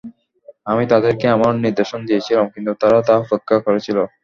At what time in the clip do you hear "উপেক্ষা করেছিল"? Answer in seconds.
3.23-3.97